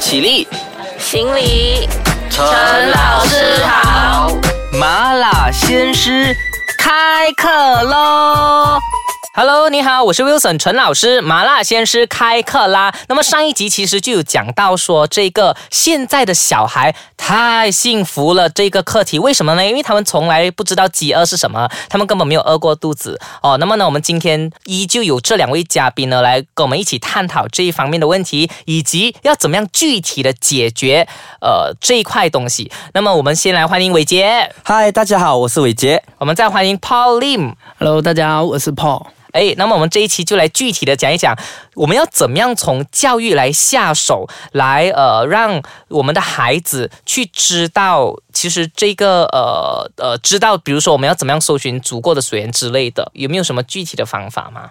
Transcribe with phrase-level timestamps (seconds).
[0.00, 0.46] 起立，
[0.98, 1.88] 行礼，
[2.30, 2.44] 陈
[2.90, 4.30] 老师好。
[4.72, 6.34] 麻辣鲜师
[6.78, 7.48] 开课
[7.82, 8.78] 喽
[9.38, 12.92] ！Hello，你好，我是 Wilson 陈老师，麻辣鲜师开课啦。
[13.06, 19.64] 那么上一集其实就有讲到说，这个现在的小孩太幸福了这个课题，为什么呢？
[19.64, 23.56] 因为他们从来不知道饥饿是什么，他们根本没有饿过肚子哦。
[23.58, 31.06] 那么呢，我们今天依旧有这两位嘉宾呢，来跟我们一起探讨这一方面的问题，以及要怎么样具体的解决
[31.40, 32.72] 呃这一块东西。
[32.92, 36.02] 那么我们先来欢迎伟杰，嗨，大家好，我是伟杰。
[36.18, 37.52] 我们再欢迎 Paul Lim。
[37.78, 39.06] Hello，大家好，我是 Paul。
[39.38, 41.36] 哎，那么我们这一期就来具体的讲一讲，
[41.74, 54.70] 我们要怎么样从教育来下手，来呃让我们的孩子去知道，其实这个呃呃知道，比如说我们要怎么样搜寻足够的水源之类的，有没有什么具体的方法吗？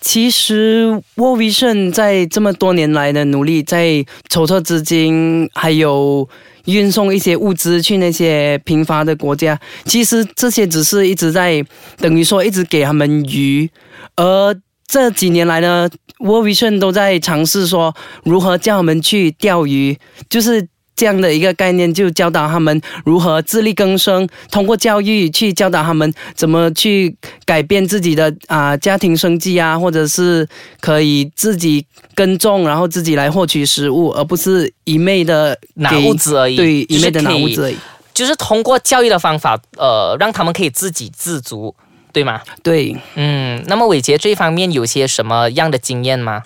[0.00, 6.26] 其实 World Vision 在这么多年来的努力，在筹措资金，还有
[6.72, 11.64] 运送一些物资去那些贫乏的国家，其实这些只是一直在
[11.98, 13.68] 等于说一直给他们鱼，
[14.16, 14.54] 而
[14.86, 19.98] 这几年来呢，World Vision 都在尝试说如何叫他们去钓鱼，
[20.28, 20.68] 就是。
[21.00, 30.46] 这样的一个概念，就教导他们如何自力更生，通过教育去教导他们怎么去改变自己的啊、家庭生计啊，或者是
[30.78, 37.76] 可以自己耕种，然后自己来获取食物，而不是一昧的拿物资而已，对，一昧的拿物资而已。
[38.12, 41.74] 就是通过教育的方法，呃，让他们可以自给自足，
[42.12, 42.42] 对吗？
[42.62, 46.42] 对，嗯，那么伟杰这一方面有些什么样的经验吗？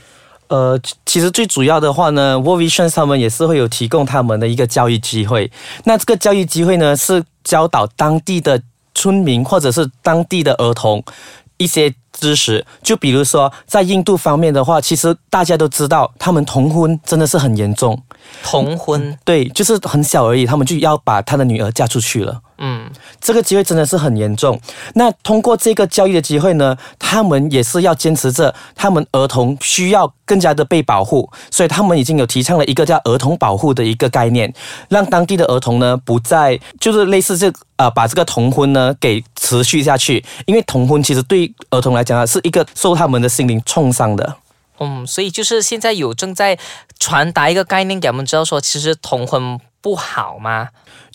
[0.48, 5.51] 呃，其实最主要的话呢，World Vision 他们也是会有提供他们的一个教育机会。
[5.84, 8.61] 那这个教育机会呢，是教导当地的
[8.95, 11.03] 村民或者是当地的儿童
[11.56, 12.64] 一些知识。
[12.83, 18.01] 就比如说，在印度方面的话，其实大家都知道，他们童婚真的是很严重。
[18.42, 22.41] 童婚，对，就是很小而已，他们就要把他的女儿嫁出去了。
[22.58, 22.88] 嗯，
[23.20, 24.58] 这个机会真的是很严重。
[24.95, 34.52] 那通过这个教育的机会呢，他们也是要坚持着，他们儿童需要更加的被保护，所以他们已经有提倡了一个叫儿童保护的一个概念，
[34.89, 44.36] 让当地的儿童呢不再就是类似这呃把这个童婚呢给持续下去，因为童婚其实对儿童来讲啊是一个受他们的心灵创伤的。
[44.79, 46.58] 嗯，所以就是现在有正在
[46.98, 50.68] 传达一个概念给我们知道说，其实童婚不好吗？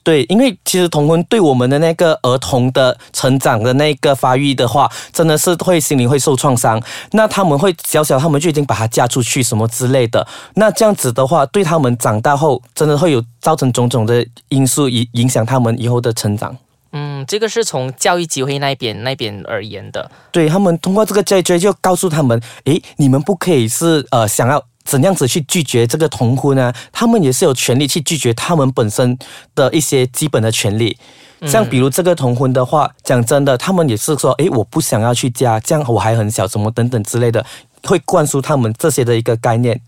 [0.09, 6.81] 对，因为其实童婚对我们的那个儿童的成长的那个发育的话，真的是会心灵会受创伤。
[7.12, 10.25] 那他们会小小，他们就已经把他嫁出去什么之类的。
[10.56, 16.58] 那这样子的话，对他们长大后真的会有造成种种的因素影影响他们以后的成长。
[16.91, 20.09] 嗯，这个是从教育机会那边那边而言的。
[20.31, 24.64] 对他们通过这个教育就告诉他们，诶，你们不可以是呃想要。
[24.90, 26.74] 怎样子去拒绝这个同婚呢？
[26.92, 29.16] 他们也是有权利去拒绝他们本身
[29.54, 30.98] 的一些基本的权利。
[31.46, 37.46] 像比如这个同婚的话，讲真的，他们也是说，诶，我不想要去加，这样我还很小，什么等等之类的，
[37.84, 39.79] 会灌输他们这些的一个概念。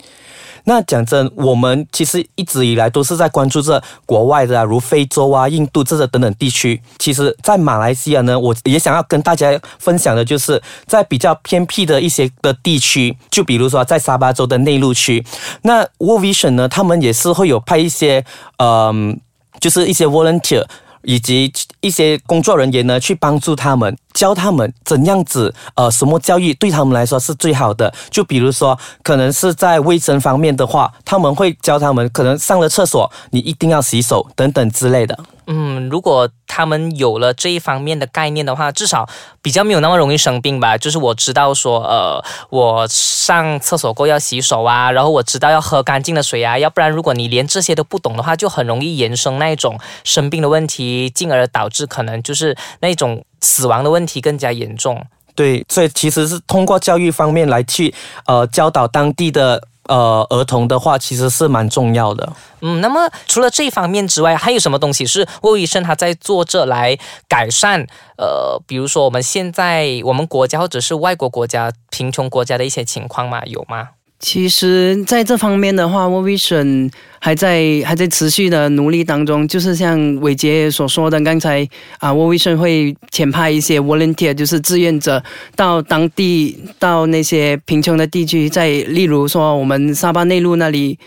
[0.65, 6.79] 那讲真，我们其实一直以来都是在关注着国外的，如非洲啊、印度这些等等地区。
[6.99, 15.25] 其实，在马来西亚呢，我也想要跟大家分享的，就是在比较偏僻的一些的地区，就比如说在沙巴州的内陆区，
[15.63, 18.23] 那 War Vision 呢，他们也是会有派一些，
[18.57, 19.19] 嗯、
[19.59, 20.63] 就是一些 volunteer。
[21.03, 27.93] 以及一些工作人员呢，去帮助他们，教他们怎样子，呃，什么教育对他们来说是最好的。
[28.09, 35.17] 就比如说，可能是在卫生方面的话，他们会教他们，可能上了厕所你一定要洗手等等之类的。
[35.53, 39.09] 嗯，如果他们有了这一方面的概念的话，至少
[39.41, 40.77] 比较没有那么容易生病吧。
[40.77, 55.05] 就是我知道说，呃，我上厕所过要洗手啊，然后我知道要喝干净的水啊，要不然如果你连这些都不懂的话，就很容易延伸那一种生病的问题，进而导致可能就是那种死亡的问题更加严重。
[55.35, 57.93] 对，所以其实是通过教育方面来去，
[58.25, 62.33] 呃，教导当地的呃儿童的话，其实是蛮重要的。
[62.61, 66.97] 嗯，那么除了这方面之外，还有什么东西是魏医生他在做这来
[67.27, 67.85] 改善？
[68.17, 73.41] 呃，比如说我们现在我们国家或者是外国国家贫穷国家的一些情况吗？
[73.45, 73.89] 有吗？
[74.21, 79.47] 其实在这方面的话，World Vision 还在还在持续的努力当中。
[79.47, 85.21] 就是像伟杰所说的，刚才啊，World Vision 会遣派一些 volunteer，就是志愿者
[85.55, 90.99] 到当地到那些贫穷的地区，在例如说我们沙巴内陆那里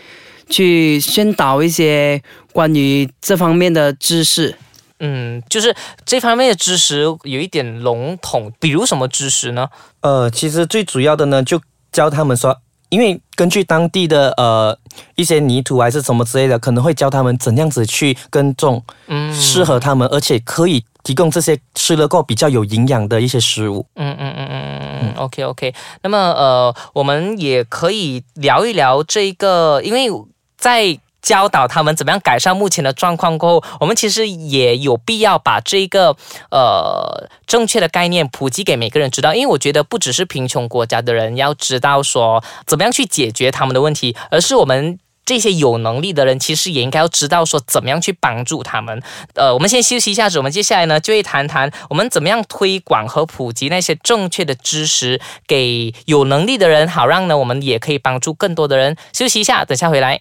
[0.49, 2.21] 去宣导一些
[2.51, 4.55] 关于这方面的知识。
[4.99, 5.73] 嗯，就是
[6.05, 9.67] 这方面的知识有一点笼统，比如什么知识呢？
[10.01, 12.57] 呃，其实最主要的呢，就教他们说
[12.89, 14.77] 因为根据当地的呃
[15.15, 23.85] 一些泥土还是什么之类的，可能会教他们怎样子去耕种，嗯适合他们，而且可以提供这些吃了够比较有营养的一些食物。
[23.95, 25.73] 嗯嗯嗯嗯嗯嗯，OK OK。
[26.03, 30.09] 那么呃，我们也可以聊一聊这个，因为
[30.57, 36.15] 在教导他们怎么样改善目前的状况过后，我们其实也有必要把这个
[36.51, 44.99] 呃正确的概念普及给每个人知道，因为我觉得不只是贫穷国家的人要知道说怎么样去解决他们的问题，而是我们。
[45.25, 49.01] 这些有能力的人，其实也应该要知道说怎么样去帮助他们。
[49.33, 58.95] 呃，我们先休息一下子，我们接下来呢就会谈谈我们怎么样推广和普及那些正确的知识给有能力的人，好让呢我们也可以帮助更多的人。
[59.13, 60.19] 休息一下，等下回来。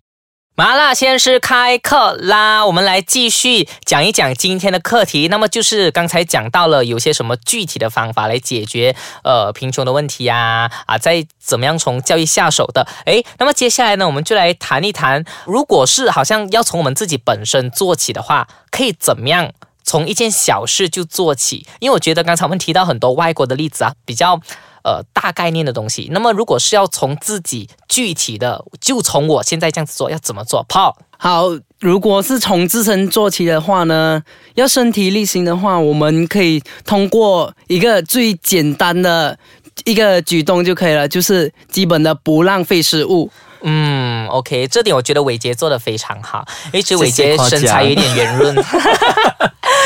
[0.56, 2.64] 麻辣鲜师开课啦！
[2.64, 5.26] 我们来继续讲一讲今天的课题。
[5.26, 12.86] 那么就是刚才讲到了有些什么具体的方法来解决呃贫穷的问题呀啊，再怎么样从教育下手的。
[13.04, 19.50] 诶，那么接下来呢，我们就来谈一谈，如果是好像要从我们自己本身做起的话，可以怎么样？
[19.82, 24.40] 从一件小事就做起，因为我觉得刚才我们提到很多外国的例子啊，比较
[24.84, 26.08] 呃大概念的东西。
[26.12, 31.46] 那么如果是要从自己具体的，就从我现在这样子做，要怎么做？Paul，好，
[31.80, 34.22] 如果是从自身做起的话呢，
[34.54, 39.38] 要身体力行的话，我们可以通过一个最简单的
[39.84, 43.30] 一个举动就可以了，就是基本的不浪费食物。
[43.66, 48.54] 嗯，OK，这点我觉得伟杰做的非常好，因为其实伟杰身材有点圆润，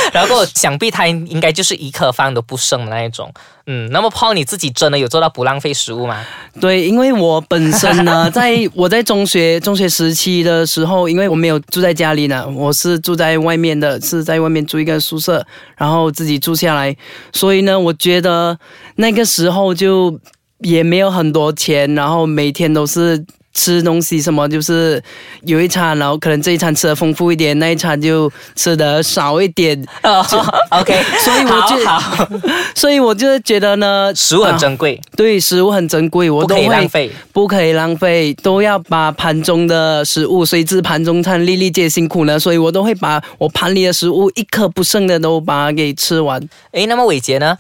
[0.14, 3.32] 然后想必他应该就是一颗饭都不剩的那一种。
[3.66, 6.25] 嗯，那么 Paul 你自己真的有做到不浪费食物吗？
[6.58, 15.44] 对，因为我本身呢， 在我在中学中学时期的时候，因为我没有住在家里呢，我是住在外面的，是在外面租一个宿舍，
[15.76, 16.96] 然后自己住下来，
[17.32, 18.58] 所以呢，我觉得
[18.96, 20.19] 那个时候就
[20.60, 23.25] 也没有很多钱，然后每天都是。
[23.58, 25.02] 吃东西什么就是
[25.43, 30.25] 有一餐，然后可能这一餐吃的丰富一点，那一餐就吃的少一点，哦
[30.70, 37.10] ，OK， 所以我就 所以我就觉得呢，食物很啊珍贵，对食物很珍贵，我不可以都会浪费。
[37.32, 46.40] 不可以浪费，都要把盘中的食物，谁知盘中餐，粒粒皆辛苦呢，所以我都会把我盘里的食物一颗不剩的都把它给吃完。
[46.72, 47.56] 诶，那么伟杰呢？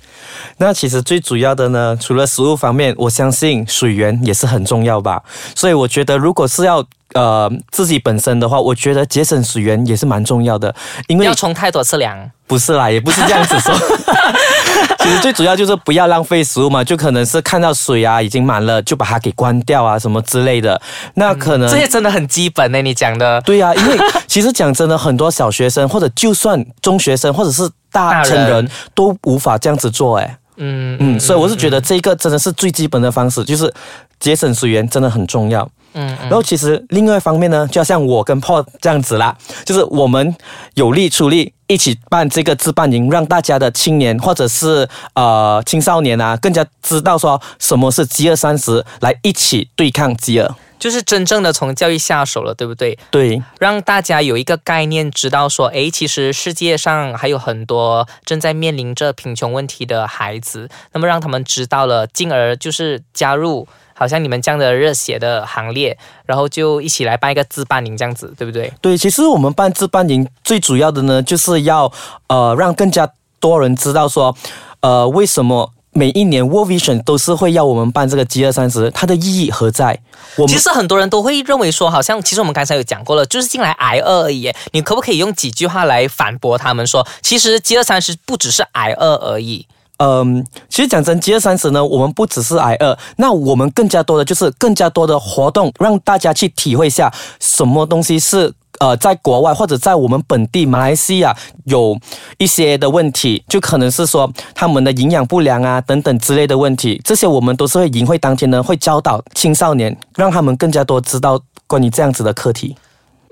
[0.58, 5.22] 那其实最主要的呢，除了食物方面，我相信水源也是很重要吧。
[5.54, 10.72] 所以我觉得，如果是要呃自己本身的话，我觉得节省水源也是蛮重要的，
[11.08, 12.30] 因为要冲太多次凉。
[12.46, 13.74] 不是啦，也不是这样子说。
[15.00, 20.80] 其实最主要就是不要浪费食物嘛，就可能是看到水啊已经满了，就把它给关掉啊什么之类的。
[21.14, 23.40] 那可能、这些真的很基本呢，你讲的。
[23.42, 30.38] 对呀、因为其实讲真的，很多小学生或者就算中学生或者是大成人都无法这样子做哎。
[30.56, 33.72] 嗯嗯，所以我是觉得这个真的是最基本的方式，就是
[34.18, 35.68] 节省水源真的很重要。
[35.94, 40.34] 嗯然后其实另外一方面呢，就要像我跟 Paul 这样子啦，就是我们
[40.74, 50.54] 有力出力，一起办这个自办营，让大家的青年或者是呃青少年啊，更加知道说什么是饥饿三十，来一起对抗饥饿。
[50.78, 52.96] 就是真正的从教育下手了，对不对？
[53.10, 63.66] 对，让大家有一个概念，知道说，诶，其实世界上还有很多正在面临着贫穷问题的孩子，那么让他们知道了，进而就是加入
[63.98, 68.72] 好像你们这样的热血的行列，然后就一起来办一个自办营这样子，对不对？
[68.80, 71.92] 对，其实我们办自办营最主要的呢，就是要
[72.28, 74.36] 呃让更加多人知道说，
[74.80, 79.98] 呃为什么每一年 World Vision 都是会要我们办这个 G 二三十，它的意义何在？
[80.36, 84.54] 我们其实很多人都会认为说，好像其实我们刚才有讲过了，就是进来挨饿而已耶。
[84.70, 89.66] 你可不可以用几句话来反驳他们说，其实 G 二三十不只是挨饿而已？
[89.98, 101.98] 嗯，其实讲真，饥饿三十呢，我们不只是挨饿，那我们更加多的就是更加多的活动，让大家去体会一下什么东西是呃，在国外或者在我们本地马来西亚有
[102.38, 112.76] 一些的问题，就可能是说他们的营养不良啊等等之类的问题，这些我们都是会营会当天呢会教导青少年，让他们更加多知道关于这样子的课题。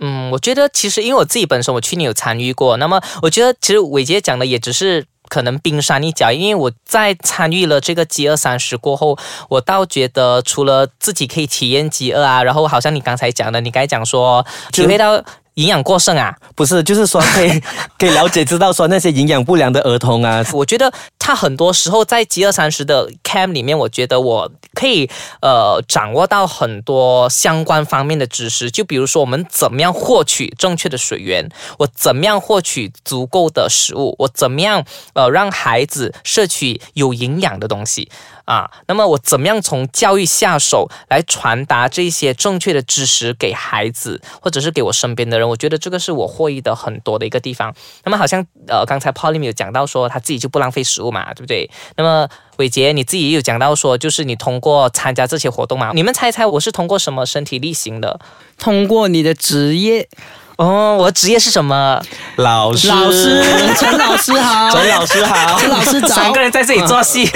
[0.00, 5.06] 嗯，我觉得其实因为我自己本身我去年有参与过，那么我觉得其实伟杰讲的也只是。
[5.28, 9.16] 可能冰山一角，因为我在参与了这个饥饿三十过后，
[9.48, 15.22] 我倒觉得除了自己可以体验饥饿啊，然后好像你刚才讲的，你刚才讲说体会到
[15.54, 17.62] 营养过剩啊， 不是，就是说可以
[17.98, 25.08] 可以了解知道说那些营养不良的儿童啊，我觉得他很多时候在饥饿三十的 camp 里面，我觉得我可以
[25.40, 31.48] 呃掌握到很多相关方面的知识，就比如说我们怎么样获取正确的水源，
[31.78, 34.84] 我怎么样获取足够的食物，我怎么样
[35.14, 38.10] 呃让孩子摄取有营养的东西。
[38.46, 38.70] 啊。
[38.88, 45.46] 那么我怎么样从教育下手来传达这些正确的知识给孩子，或者是给我身边的人？
[45.46, 47.74] 我觉得这个是我获益的很多的一个地方。
[48.04, 51.70] 那么好像呃，刚才 Pauline 有讲到说他自己就不浪费食物嘛，对不对？
[51.96, 58.18] 那么伟杰你自己也有讲到说，就是你通过参加这些活动嘛，你们猜猜我是通过什么身体力行的？
[58.58, 60.08] 通过你的职业，
[60.56, 62.00] 哦，我的职业是什么？
[62.36, 63.44] 老师，老师
[63.76, 67.30] 陈老师好，陈老师好，陈老师早，三个人在这里做戏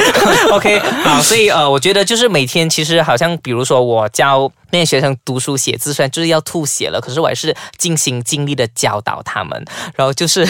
[0.51, 10.49] ，OK，好，所以呃，我觉得就是每天其实好像，比如说我教那些学生读书写字，虽然就是要吐血了，可是我还是尽心尽力的教导他们，然后就是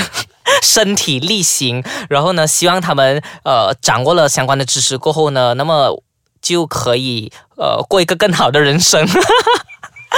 [0.62, 6.00] 身体力行，然后呢，希望他们呃掌握了相关的知识过后呢，那么
[6.40, 9.08] 就可以呃过一个更好的人生。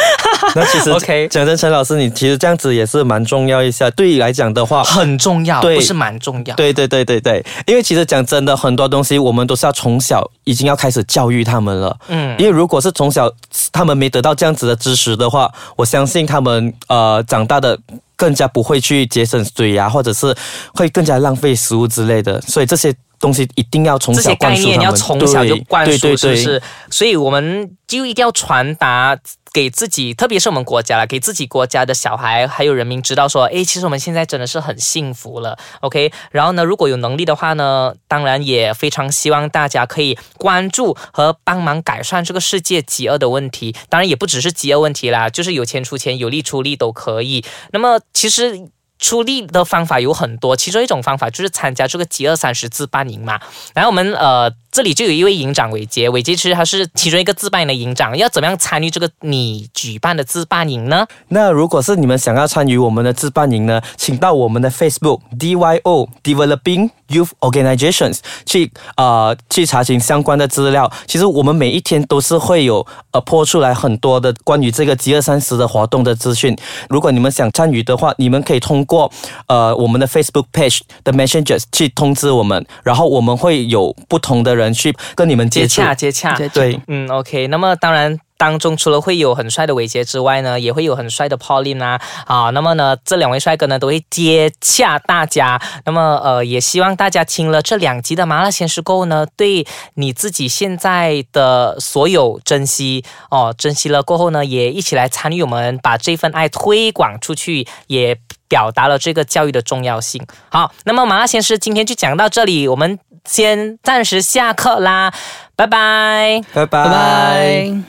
[0.54, 3.90] 那其实 OK 讲真，陈老师，你其实这样子也是蛮重要一下。
[3.90, 6.54] 对你来讲的话，很重要，对不是蛮重要。
[6.56, 11.96] 对对对对对，因为其实讲真的，很多东西我们都是要从小已经要开始教育他们了。
[12.08, 13.30] 嗯因为如果是从小
[13.70, 17.78] 他们没得到这样子的知识的话，我相信他们呃长大的
[18.16, 20.34] 更加不会去节省水呀、或者是
[20.74, 22.40] 会更加浪费食物之类的。
[22.42, 24.58] 所以这些东西一定要从小这些概。
[24.58, 26.62] 念要从小就灌输，是不是？
[26.90, 29.16] 所以我们就一定要传达
[29.52, 36.12] 给自己，特别是我们国家了，给自己国家的小孩还有人民知道说，诶，其实我们现在真的是很幸福了，OK。
[36.32, 43.74] 然后呢，如果有能力的话呢，当然也非常希望大家可以关注和帮忙改善这个世界饥饿的问题。
[43.88, 47.44] 当然也不只是饥饿问题啦，就是有钱出钱，有力出力都可以。
[47.70, 48.68] 那么其实。
[49.02, 53.40] 出力的方法有很多，其中一种方法就是参加这个饥饿三十自办营嘛。
[53.74, 61.06] 然后我们呃这里就有一位营长伟杰，伟杰其实他是其中一个自办营的营长，要怎么样参与这个你举办的自办营呢？
[61.28, 70.90] 那如果是你们想要参与我们的自办营呢，请到我们的 Facebook DYO Developing Youth Organizations 去呃去查询相关的资料。
[71.06, 76.56] 其实我们每一天都是会有呃播出来很多的关于这个饥饿三十的活动的资讯。
[76.88, 79.12] 如果你们想参与的话，你们可以通过
[79.48, 87.46] 呃我们的 Facebook page 的 Messengers 去通知我们，然后我们会有不同的人去跟你们接洽接洽，接对，嗯，OK。
[87.46, 88.20] 那么当然。
[88.38, 95.62] 当中除了会有很帅的伟杰之外呢，也会有很帅的 Pauline 啊，啊，那么呢，这两位帅哥呢都会接洽大家。
[95.84, 99.64] 那么呃，也希望大家听了这两集的麻辣鲜师过后呢，对
[99.94, 108.18] 你自己现在的所有珍惜哦，珍惜了过后呢，也一起来参与我们把这份爱推广出去，也
[108.52, 110.22] 表达了这个教育的重要性。
[110.50, 115.10] 好，那么麻辣鲜师今天就讲到这里，我们先暂时下课啦，
[115.56, 116.42] 拜拜。
[116.52, 117.82] 拜拜拜拜。